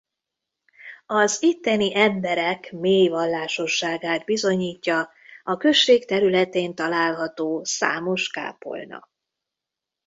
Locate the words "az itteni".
1.05-1.95